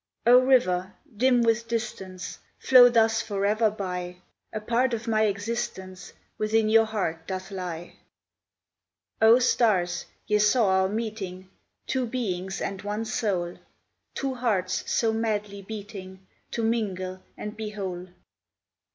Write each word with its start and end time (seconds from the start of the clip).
O, 0.25 0.39
river, 0.39 0.95
dim 1.15 1.43
with 1.43 1.67
distance, 1.67 2.39
Flow 2.57 2.89
thus 2.89 3.21
forever 3.21 3.69
by: 3.69 4.15
A 4.51 4.59
part 4.59 4.95
of 4.95 5.07
my 5.07 5.25
existence 5.25 6.11
Within 6.39 6.69
your 6.69 6.85
heart 6.87 7.27
doth 7.27 7.51
lie! 7.51 7.97
O, 9.21 9.37
stars, 9.37 10.07
ye 10.25 10.39
saw 10.39 10.69
our 10.81 10.89
meeting, 10.89 11.51
Two 11.85 12.07
beings 12.07 12.59
and 12.61 12.81
one 12.81 13.05
soul, 13.05 13.59
Two 14.15 14.33
hearts 14.33 14.91
so 14.91 15.13
madly 15.13 15.61
beating 15.61 16.25
To 16.49 16.63
mingle 16.63 17.21
and 17.37 17.55
be 17.55 17.69
whole! 17.69 18.07